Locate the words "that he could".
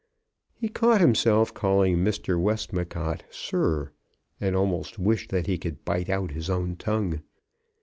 5.29-5.85